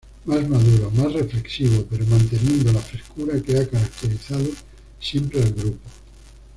[0.25, 4.47] Más maduro, más reflexivo pero manteniendo la frescura que ha caracterizado
[4.99, 5.89] siempre al grupo.